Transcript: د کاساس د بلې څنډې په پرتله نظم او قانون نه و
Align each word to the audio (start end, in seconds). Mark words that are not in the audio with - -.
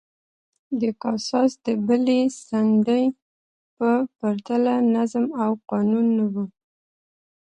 د 0.81 0.83
کاساس 1.01 1.51
د 1.65 1.67
بلې 1.85 2.21
څنډې 2.47 3.03
په 3.77 3.89
پرتله 4.17 4.73
نظم 4.95 5.25
او 5.43 5.51
قانون 5.71 6.07
نه 6.17 6.25
و 6.33 6.35